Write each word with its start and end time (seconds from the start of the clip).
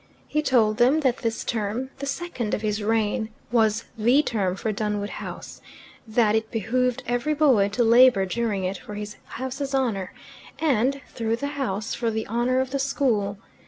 He 0.27 0.41
told 0.41 0.77
them 0.77 1.01
that 1.01 1.17
this 1.17 1.43
term, 1.43 1.91
the 1.99 2.07
second 2.07 2.55
of 2.55 2.63
his 2.63 2.81
reign, 2.81 3.29
was 3.51 3.85
THE 3.95 4.23
term 4.23 4.55
for 4.55 4.71
Dunwood 4.71 5.11
House; 5.23 5.61
that 6.07 6.33
it 6.33 6.49
behooved 6.49 7.03
every 7.05 7.35
boy 7.35 7.69
to 7.69 7.83
labour 7.83 8.25
during 8.25 8.63
it 8.63 8.79
for 8.79 8.95
his 8.95 9.17
house's 9.25 9.75
honour, 9.75 10.11
and, 10.57 11.01
through 11.09 11.35
the 11.35 11.49
house, 11.53 11.93
for 11.93 12.09
the 12.09 12.25
honour 12.27 12.59
of 12.61 12.71
the 12.71 12.79
school. 12.79 13.37